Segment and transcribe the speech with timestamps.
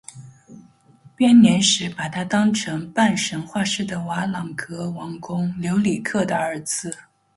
[1.15, 6.91] 编年史把他当成半神话式的瓦良格王公留里克的儿子。